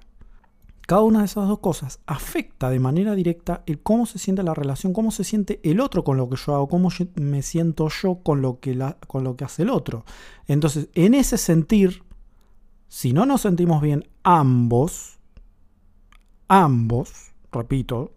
cada 0.85 1.01
una 1.01 1.19
de 1.19 1.25
esas 1.25 1.47
dos 1.47 1.59
cosas 1.59 1.99
afecta 2.05 2.69
de 2.69 2.79
manera 2.79 3.15
directa 3.15 3.63
el 3.65 3.79
cómo 3.79 4.05
se 4.05 4.19
siente 4.19 4.43
la 4.43 4.53
relación, 4.53 4.93
cómo 4.93 5.11
se 5.11 5.23
siente 5.23 5.59
el 5.63 5.79
otro 5.79 6.03
con 6.03 6.17
lo 6.17 6.29
que 6.29 6.35
yo 6.35 6.53
hago, 6.53 6.67
cómo 6.67 6.89
me 7.15 7.41
siento 7.41 7.89
yo 7.89 8.19
con 8.21 8.41
lo, 8.41 8.59
que 8.59 8.77
con 9.07 9.23
lo 9.23 9.35
que 9.35 9.45
hace 9.45 9.63
el 9.63 9.69
otro. 9.69 10.05
Entonces, 10.47 10.89
en 10.93 11.15
ese 11.15 11.37
sentir, 11.37 12.03
si 12.87 13.13
no 13.13 13.25
nos 13.25 13.41
sentimos 13.41 13.81
bien 13.81 14.07
ambos, 14.23 15.17
ambos, 16.47 17.31
repito, 17.51 18.13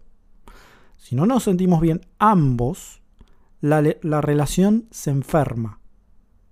si 0.98 1.16
no 1.16 1.24
nos 1.24 1.44
sentimos 1.44 1.80
bien 1.80 2.02
ambos, 2.18 3.00
la, 3.60 3.82
la 4.02 4.20
relación 4.20 4.88
se 4.90 5.10
enferma 5.10 5.80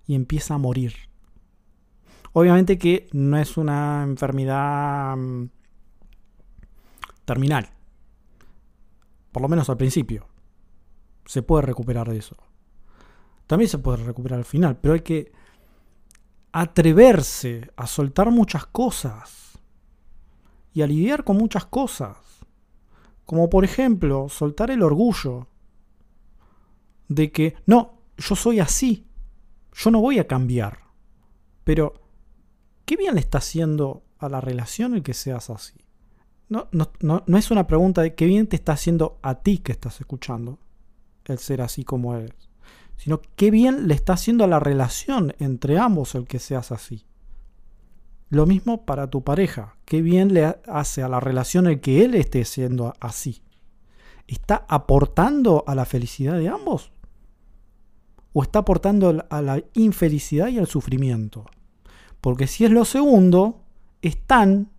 y 0.06 0.14
empieza 0.14 0.54
a 0.54 0.58
morir. 0.58 0.94
Obviamente 2.32 2.78
que 2.78 3.08
no 3.12 3.38
es 3.38 3.56
una 3.56 4.02
enfermedad 4.02 5.16
mm, 5.16 5.48
terminal. 7.26 7.68
Por 9.32 9.42
lo 9.42 9.48
menos 9.48 9.68
al 9.68 9.76
principio. 9.76 10.26
Se 11.26 11.42
puede 11.42 11.62
recuperar 11.62 12.08
de 12.08 12.16
eso. 12.16 12.36
También 13.46 13.68
se 13.68 13.78
puede 13.78 13.98
recuperar 13.98 14.38
al 14.38 14.44
final, 14.46 14.78
pero 14.78 14.94
hay 14.94 15.00
que 15.00 15.32
atreverse 16.52 17.70
a 17.76 17.86
soltar 17.86 18.30
muchas 18.30 18.64
cosas 18.64 19.58
y 20.72 20.80
a 20.82 20.86
lidiar 20.86 21.22
con 21.22 21.36
muchas 21.36 21.66
cosas. 21.66 22.16
Como 23.24 23.50
por 23.50 23.64
ejemplo, 23.64 24.28
soltar 24.28 24.70
el 24.70 24.82
orgullo 24.82 25.48
de 27.08 27.30
que, 27.30 27.56
no, 27.66 28.00
yo 28.16 28.36
soy 28.36 28.60
así, 28.60 29.06
yo 29.74 29.90
no 29.90 30.00
voy 30.00 30.18
a 30.18 30.26
cambiar. 30.26 30.78
Pero, 31.64 31.94
¿qué 32.84 32.96
bien 32.96 33.14
le 33.14 33.20
está 33.20 33.38
haciendo 33.38 34.04
a 34.18 34.28
la 34.28 34.40
relación 34.40 34.94
el 34.94 35.02
que 35.02 35.14
seas 35.14 35.50
así? 35.50 35.85
No, 36.48 36.68
no, 36.70 36.90
no, 37.00 37.38
es 37.38 37.50
una 37.50 37.66
pregunta 37.66 38.02
de 38.02 38.14
qué 38.14 38.26
bien 38.26 38.46
te 38.46 38.56
está 38.56 38.72
haciendo 38.72 39.18
a 39.22 39.36
ti 39.36 39.58
que 39.58 39.72
estás 39.72 40.00
escuchando 40.00 40.58
el 41.24 41.38
ser 41.38 41.60
así 41.60 41.82
como 41.82 42.14
eres, 42.14 42.48
sino 42.96 43.20
qué 43.34 43.50
bien 43.50 43.88
le 43.88 43.94
está 43.94 44.12
haciendo 44.12 44.44
a 44.44 44.46
la 44.46 44.60
relación 44.60 45.34
entre 45.40 45.78
ambos 45.78 46.14
el 46.14 46.26
que 46.26 46.38
seas 46.38 46.70
así. 46.70 47.04
Lo 48.28 48.46
mismo 48.46 48.84
para 48.84 49.10
tu 49.10 49.24
pareja, 49.24 49.76
qué 49.84 50.02
bien 50.02 50.34
le 50.34 50.56
hace 50.68 51.02
a 51.02 51.08
la 51.08 51.18
relación 51.18 51.66
el 51.66 51.80
que 51.80 52.04
él 52.04 52.14
esté 52.14 52.44
siendo 52.44 52.94
así. 53.00 53.42
¿Está 54.28 54.66
aportando 54.68 55.64
a 55.66 55.74
la 55.74 55.84
felicidad 55.84 56.38
de 56.38 56.48
ambos? 56.48 56.92
¿O 58.32 58.42
está 58.42 58.60
aportando 58.60 59.24
a 59.30 59.42
la 59.42 59.62
infelicidad 59.74 60.48
y 60.48 60.58
al 60.58 60.66
sufrimiento? 60.66 61.46
Porque 62.20 62.46
si 62.46 62.64
es 62.64 62.70
lo 62.70 62.84
segundo, 62.84 63.62
están 64.02 64.70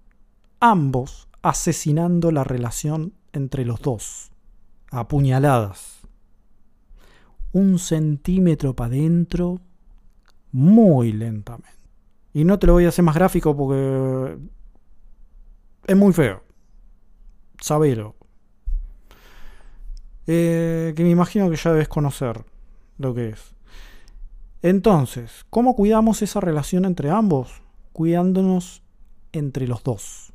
ambos 0.60 1.27
asesinando 1.48 2.32
la 2.32 2.44
relación 2.44 3.14
entre 3.32 3.64
los 3.64 3.82
dos, 3.82 4.32
apuñaladas. 4.92 6.02
Un 7.54 7.80
centímetro 7.80 8.76
para 8.76 8.94
adentro, 8.94 9.62
muy 10.52 11.14
lentamente. 11.14 11.70
Y 12.34 12.44
no 12.44 12.60
te 12.60 12.68
lo 12.68 12.74
voy 12.74 12.86
a 12.86 12.90
hacer 12.90 13.06
más 13.06 13.16
gráfico 13.16 13.56
porque 13.56 14.38
es 15.86 15.96
muy 15.96 16.12
feo. 16.12 16.44
Sabelo. 17.62 18.16
Eh, 20.28 20.94
que 20.98 21.04
me 21.04 21.10
imagino 21.10 21.50
que 21.50 21.56
ya 21.56 21.72
debes 21.72 21.88
conocer 21.88 22.44
lo 22.98 23.16
que 23.16 23.30
es. 23.30 23.56
Entonces, 24.62 25.46
¿cómo 25.50 25.78
cuidamos 25.78 26.22
esa 26.22 26.42
relación 26.42 26.84
entre 26.84 27.10
ambos? 27.10 27.62
Cuidándonos 27.94 28.84
entre 29.32 29.66
los 29.66 29.82
dos. 29.84 30.27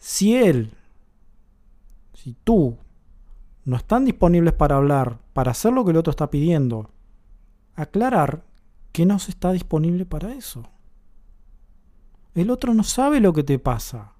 Si 0.00 0.34
él, 0.34 0.72
si 2.14 2.34
tú, 2.42 2.76
no 3.64 3.76
están 3.76 4.06
disponibles 4.06 4.54
para 4.54 4.76
hablar, 4.76 5.18
para 5.34 5.52
hacer 5.52 5.72
lo 5.72 5.84
que 5.84 5.90
el 5.92 5.98
otro 5.98 6.10
está 6.10 6.30
pidiendo, 6.30 6.90
aclarar 7.76 8.42
que 8.92 9.06
no 9.06 9.18
se 9.18 9.30
está 9.30 9.52
disponible 9.52 10.06
para 10.06 10.32
eso. 10.32 10.64
El 12.34 12.50
otro 12.50 12.74
no 12.74 12.82
sabe 12.82 13.20
lo 13.20 13.34
que 13.34 13.44
te 13.44 13.58
pasa. 13.58 14.14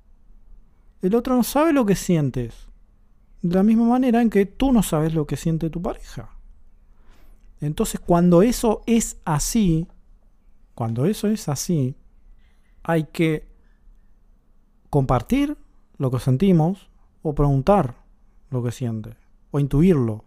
El 1.01 1.15
otro 1.15 1.35
no 1.35 1.43
sabe 1.43 1.73
lo 1.73 1.87
que 1.87 1.97
sientes. 1.97 2.69
De 3.41 3.55
la 3.55 3.63
misma 3.63 3.87
manera 3.87 4.21
en 4.21 4.29
que 4.29 4.45
tú 4.45 4.73
no 4.73 4.83
sabes 4.83 5.15
lo 5.15 5.27
que 5.27 5.39
siente 5.39 5.71
tu 5.71 5.81
pareja. 5.81 6.29
Entonces, 7.61 8.01
cuando 8.01 8.43
eso 8.43 8.83
es 8.87 9.17
así, 9.25 9.89
cuando 10.75 11.07
eso 11.07 11.27
es 11.29 11.49
así, 11.49 11.97
hay 12.83 13.05
que 13.05 13.49
compartir 14.91 15.57
lo 16.01 16.11
que 16.11 16.19
sentimos 16.19 16.89
o 17.21 17.35
preguntar 17.35 17.95
lo 18.49 18.63
que 18.63 18.73
siente 18.73 19.17
o 19.51 19.61
intuirlo 19.61 20.25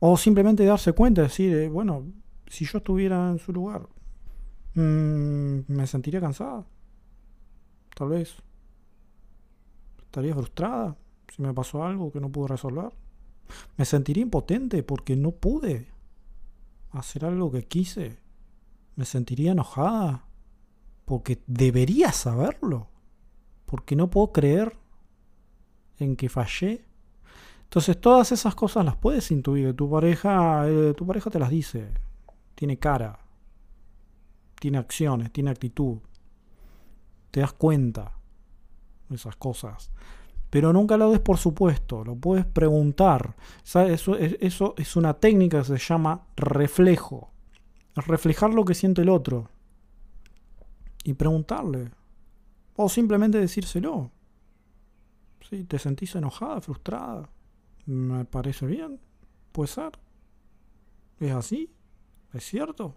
o 0.00 0.16
simplemente 0.16 0.64
darse 0.64 0.92
cuenta, 0.94 1.22
decir, 1.22 1.54
eh, 1.54 1.68
bueno, 1.68 2.06
si 2.48 2.64
yo 2.64 2.78
estuviera 2.78 3.30
en 3.30 3.38
su 3.38 3.52
lugar, 3.52 3.86
mm, 4.74 5.60
me 5.68 5.86
sentiría 5.86 6.20
cansada, 6.20 6.66
tal 7.94 8.08
vez. 8.08 8.34
Estaría 10.02 10.34
frustrada 10.34 10.96
si 11.28 11.40
me 11.40 11.54
pasó 11.54 11.84
algo 11.84 12.10
que 12.10 12.20
no 12.20 12.32
pude 12.32 12.48
resolver. 12.48 12.92
Me 13.76 13.84
sentiría 13.84 14.22
impotente 14.24 14.82
porque 14.82 15.14
no 15.14 15.30
pude 15.30 15.86
hacer 16.90 17.26
algo 17.26 17.52
que 17.52 17.62
quise. 17.62 18.18
Me 18.96 19.04
sentiría 19.04 19.52
enojada 19.52 20.24
porque 21.04 21.42
debería 21.46 22.10
saberlo. 22.10 22.88
Porque 23.66 23.94
no 23.94 24.10
puedo 24.10 24.32
creer 24.32 24.79
en 26.00 26.16
que 26.16 26.28
fallé. 26.28 26.84
Entonces 27.64 28.00
todas 28.00 28.32
esas 28.32 28.54
cosas 28.54 28.84
las 28.84 28.96
puedes 28.96 29.30
intuir. 29.30 29.74
Tu 29.76 29.88
pareja, 29.88 30.68
eh, 30.68 30.94
tu 30.96 31.06
pareja 31.06 31.30
te 31.30 31.38
las 31.38 31.50
dice. 31.50 31.88
Tiene 32.54 32.78
cara. 32.78 33.20
Tiene 34.58 34.78
acciones, 34.78 35.32
tiene 35.32 35.50
actitud. 35.50 35.98
Te 37.30 37.40
das 37.40 37.52
cuenta 37.52 38.12
de 39.08 39.16
esas 39.16 39.36
cosas. 39.36 39.90
Pero 40.50 40.72
nunca 40.72 40.96
lo 40.96 41.12
des 41.12 41.20
por 41.20 41.38
supuesto, 41.38 42.04
lo 42.04 42.16
puedes 42.16 42.44
preguntar. 42.44 43.36
Eso, 43.62 44.16
eso 44.16 44.74
es 44.76 44.96
una 44.96 45.14
técnica 45.14 45.58
que 45.58 45.64
se 45.64 45.78
llama 45.78 46.26
reflejo. 46.36 47.30
Reflejar 47.94 48.52
lo 48.52 48.64
que 48.64 48.74
siente 48.74 49.02
el 49.02 49.10
otro. 49.10 49.48
Y 51.04 51.14
preguntarle. 51.14 51.92
O 52.74 52.88
simplemente 52.88 53.38
decírselo. 53.38 54.10
¿Sí? 55.50 55.64
¿Te 55.64 55.78
sentís 55.78 56.14
enojada, 56.14 56.60
frustrada? 56.60 57.28
Me 57.86 58.24
parece 58.24 58.66
bien. 58.66 59.00
Puede 59.52 59.68
ser. 59.68 59.92
¿Es 61.18 61.32
así? 61.32 61.70
¿Es 62.32 62.44
cierto? 62.44 62.94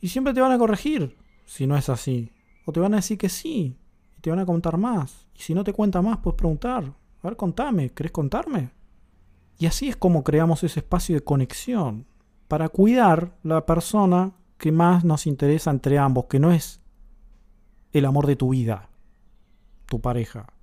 Y 0.00 0.08
siempre 0.08 0.32
te 0.32 0.40
van 0.40 0.52
a 0.52 0.58
corregir 0.58 1.16
si 1.44 1.66
no 1.66 1.76
es 1.76 1.88
así. 1.88 2.32
O 2.64 2.72
te 2.72 2.80
van 2.80 2.94
a 2.94 2.96
decir 2.96 3.18
que 3.18 3.28
sí, 3.28 3.76
te 4.20 4.30
van 4.30 4.38
a 4.38 4.46
contar 4.46 4.78
más. 4.78 5.26
Y 5.34 5.40
si 5.40 5.54
no 5.54 5.64
te 5.64 5.72
cuenta 5.72 6.00
más, 6.00 6.18
puedes 6.18 6.38
preguntar. 6.38 6.84
A 6.84 7.28
ver, 7.28 7.36
contame, 7.36 7.90
¿querés 7.90 8.12
contarme? 8.12 8.70
Y 9.58 9.66
así 9.66 9.88
es 9.88 9.96
como 9.96 10.24
creamos 10.24 10.62
ese 10.62 10.80
espacio 10.80 11.14
de 11.16 11.24
conexión 11.24 12.06
para 12.48 12.68
cuidar 12.68 13.36
la 13.42 13.66
persona 13.66 14.32
que 14.58 14.72
más 14.72 15.04
nos 15.04 15.26
interesa 15.26 15.70
entre 15.70 15.98
ambos, 15.98 16.26
que 16.26 16.38
no 16.38 16.52
es 16.52 16.80
el 17.92 18.04
amor 18.04 18.26
de 18.26 18.36
tu 18.36 18.50
vida, 18.50 18.88
tu 19.86 20.00
pareja. 20.00 20.53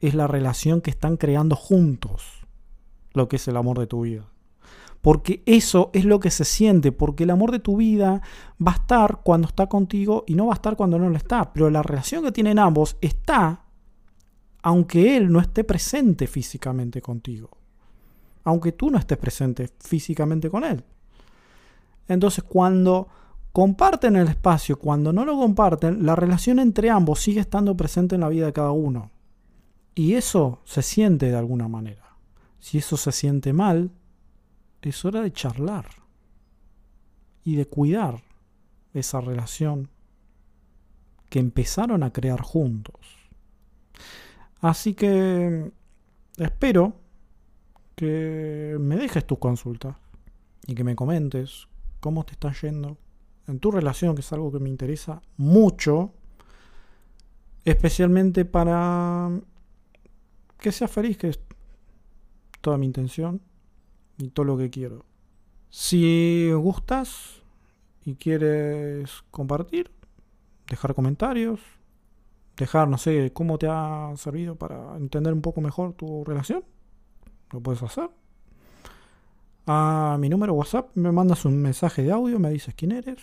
Es 0.00 0.14
la 0.14 0.26
relación 0.26 0.80
que 0.80 0.90
están 0.90 1.16
creando 1.16 1.56
juntos, 1.56 2.46
lo 3.12 3.28
que 3.28 3.36
es 3.36 3.48
el 3.48 3.56
amor 3.56 3.78
de 3.78 3.86
tu 3.86 4.02
vida 4.02 4.26
porque 5.00 5.42
eso 5.46 5.90
es 5.94 6.04
lo 6.04 6.20
que 6.20 6.30
se 6.30 6.44
siente, 6.44 6.92
porque 6.92 7.24
el 7.24 7.30
amor 7.30 7.52
de 7.52 7.58
tu 7.58 7.76
vida 7.76 8.20
va 8.64 8.72
a 8.72 8.76
estar 8.76 9.20
cuando 9.22 9.48
está 9.48 9.66
contigo 9.66 10.24
y 10.26 10.34
no 10.34 10.46
va 10.46 10.52
a 10.52 10.56
estar 10.56 10.76
cuando 10.76 10.98
no 10.98 11.08
lo 11.08 11.16
está, 11.16 11.52
pero 11.52 11.70
la 11.70 11.82
relación 11.82 12.22
que 12.22 12.32
tienen 12.32 12.58
ambos 12.58 12.96
está 13.00 13.62
aunque 14.62 15.16
él 15.16 15.32
no 15.32 15.40
esté 15.40 15.64
presente 15.64 16.26
físicamente 16.26 17.00
contigo, 17.00 17.48
aunque 18.44 18.72
tú 18.72 18.90
no 18.90 18.98
estés 18.98 19.16
presente 19.16 19.70
físicamente 19.80 20.50
con 20.50 20.64
él. 20.64 20.84
Entonces 22.08 22.44
cuando 22.44 23.08
comparten 23.52 24.16
el 24.16 24.28
espacio, 24.28 24.78
cuando 24.78 25.14
no 25.14 25.24
lo 25.24 25.38
comparten, 25.38 26.04
la 26.04 26.14
relación 26.14 26.58
entre 26.58 26.90
ambos 26.90 27.20
sigue 27.20 27.40
estando 27.40 27.74
presente 27.74 28.16
en 28.16 28.20
la 28.20 28.28
vida 28.28 28.44
de 28.44 28.52
cada 28.52 28.72
uno. 28.72 29.10
Y 29.94 30.14
eso 30.14 30.60
se 30.64 30.82
siente 30.82 31.26
de 31.26 31.36
alguna 31.36 31.68
manera. 31.68 32.16
Si 32.58 32.78
eso 32.78 32.96
se 32.96 33.12
siente 33.12 33.52
mal, 33.52 33.90
es 34.82 35.04
hora 35.04 35.20
de 35.20 35.32
charlar 35.32 35.86
y 37.44 37.56
de 37.56 37.66
cuidar 37.66 38.22
esa 38.94 39.20
relación 39.20 39.88
que 41.28 41.38
empezaron 41.38 42.02
a 42.02 42.12
crear 42.12 42.40
juntos. 42.40 43.20
Así 44.60 44.94
que 44.94 45.72
espero 46.36 46.94
que 47.94 48.76
me 48.80 48.96
dejes 48.96 49.26
tus 49.26 49.38
consultas 49.38 49.96
y 50.66 50.74
que 50.74 50.84
me 50.84 50.96
comentes 50.96 51.68
cómo 52.00 52.24
te 52.24 52.32
está 52.32 52.52
yendo 52.52 52.98
en 53.46 53.58
tu 53.58 53.70
relación, 53.70 54.14
que 54.14 54.20
es 54.20 54.32
algo 54.32 54.52
que 54.52 54.58
me 54.58 54.68
interesa 54.68 55.22
mucho, 55.36 56.12
especialmente 57.64 58.44
para 58.44 59.30
que 60.60 60.72
seas 60.72 60.90
feliz, 60.90 61.16
que 61.16 61.28
es 61.28 61.40
toda 62.60 62.78
mi 62.78 62.86
intención 62.86 63.40
y 64.18 64.28
todo 64.28 64.44
lo 64.44 64.56
que 64.56 64.70
quiero. 64.70 65.04
Si 65.70 66.50
gustas 66.52 67.42
y 68.04 68.14
quieres 68.14 69.22
compartir, 69.30 69.90
dejar 70.68 70.94
comentarios, 70.94 71.60
dejar, 72.56 72.88
no 72.88 72.98
sé, 72.98 73.32
cómo 73.32 73.58
te 73.58 73.66
ha 73.68 74.12
servido 74.16 74.56
para 74.56 74.96
entender 74.96 75.32
un 75.32 75.42
poco 75.42 75.60
mejor 75.60 75.94
tu 75.94 76.24
relación, 76.24 76.64
lo 77.52 77.60
puedes 77.60 77.82
hacer. 77.82 78.10
A 79.66 80.16
mi 80.18 80.28
número 80.28 80.54
WhatsApp 80.54 80.90
me 80.96 81.12
mandas 81.12 81.44
un 81.44 81.60
mensaje 81.60 82.02
de 82.02 82.12
audio, 82.12 82.38
me 82.38 82.50
dices 82.50 82.74
quién 82.74 82.92
eres, 82.92 83.22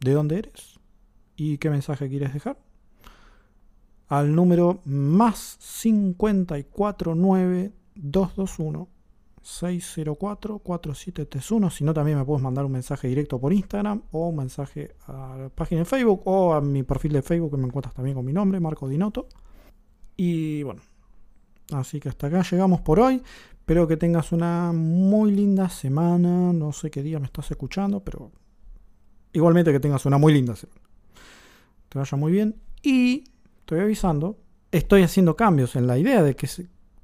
de 0.00 0.12
dónde 0.12 0.38
eres 0.38 0.78
y 1.36 1.58
qué 1.58 1.70
mensaje 1.70 2.08
quieres 2.08 2.32
dejar. 2.32 2.58
Al 4.08 4.34
número 4.34 4.80
más 4.84 5.58
549 5.82 7.72
221 7.94 8.88
604-4731. 9.48 11.70
Si 11.70 11.84
no, 11.84 11.94
también 11.94 12.18
me 12.18 12.24
puedes 12.24 12.42
mandar 12.42 12.64
un 12.66 12.72
mensaje 12.72 13.06
directo 13.08 13.40
por 13.40 13.52
Instagram 13.52 14.02
o 14.10 14.28
un 14.28 14.36
mensaje 14.36 14.94
a 15.06 15.36
la 15.38 15.48
página 15.48 15.80
de 15.80 15.84
Facebook 15.86 16.22
o 16.26 16.54
a 16.54 16.60
mi 16.60 16.82
perfil 16.82 17.14
de 17.14 17.22
Facebook 17.22 17.52
que 17.52 17.56
me 17.56 17.64
encuentras 17.66 17.94
también 17.94 18.14
con 18.14 18.26
mi 18.26 18.32
nombre, 18.32 18.60
Marco 18.60 18.88
Dinoto. 18.88 19.26
Y 20.16 20.62
bueno, 20.64 20.82
así 21.72 22.00
que 22.00 22.10
hasta 22.10 22.26
acá 22.26 22.42
llegamos 22.42 22.82
por 22.82 23.00
hoy. 23.00 23.22
Espero 23.52 23.88
que 23.88 23.96
tengas 23.96 24.32
una 24.32 24.72
muy 24.72 25.32
linda 25.32 25.70
semana. 25.70 26.52
No 26.52 26.72
sé 26.72 26.90
qué 26.90 27.02
día 27.02 27.18
me 27.18 27.26
estás 27.26 27.50
escuchando, 27.50 28.00
pero 28.00 28.30
igualmente 29.32 29.72
que 29.72 29.80
tengas 29.80 30.04
una 30.06 30.18
muy 30.18 30.34
linda 30.34 30.56
semana. 30.56 30.82
Te 31.88 31.98
vaya 31.98 32.18
muy 32.18 32.32
bien. 32.32 32.56
Y 32.82 33.24
estoy 33.68 33.80
avisando 33.80 34.38
estoy 34.72 35.02
haciendo 35.02 35.36
cambios 35.36 35.76
en 35.76 35.86
la 35.86 35.98
idea 35.98 36.22
de, 36.22 36.34
que 36.34 36.48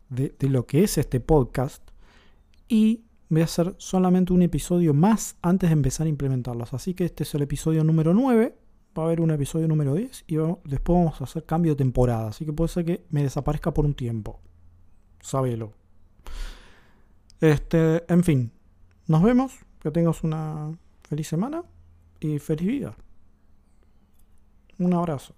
de, 0.09 0.49
lo 0.49 0.67
que 0.67 0.85
es 0.85 0.99
este 0.99 1.21
podcast 1.21 1.83
y 2.69 3.05
voy 3.29 3.43
a 3.43 3.45
hacer 3.45 3.75
solamente 3.79 4.33
un 4.33 4.43
episodio 4.43 4.95
más 4.95 5.37
antes 5.43 5.71
de 5.71 5.75
empezar 5.75 6.07
a 6.07 6.11
implementarlos. 6.11 6.73
Así 6.73 6.95
que 6.95 7.05
este 7.05 7.25
es 7.25 7.35
el 7.35 7.43
episodio 7.43 7.85
número 7.85 8.15
9. 8.15 8.57
Va 8.97 9.03
a 9.03 9.07
haber 9.07 9.21
un 9.21 9.31
episodio 9.31 9.69
número 9.69 9.95
10 9.95 10.25
y 10.27 10.37
después 10.65 10.99
vamos 10.99 11.21
a 11.21 11.25
hacer 11.25 11.45
cambio 11.45 11.73
de 11.73 11.77
temporada. 11.77 12.29
Así 12.29 12.47
que 12.47 12.53
puede 12.53 12.69
ser 12.69 12.85
que 12.85 13.05
me 13.11 13.23
desaparezca 13.23 13.75
por 13.75 13.85
un 13.85 13.95
tiempo. 13.95 14.41
Sábelo. 15.21 15.73
Este, 17.41 18.11
en 18.11 18.25
fin, 18.25 18.53
nos 19.07 19.23
vemos. 19.23 19.53
Que 19.81 19.91
tengas 19.91 20.25
una 20.25 20.73
feliz 21.03 21.29
semana 21.29 21.63
y 22.21 22.39
feliz 22.39 22.67
vida. 22.67 22.97
Un 24.79 24.95
abrazo. 24.95 25.35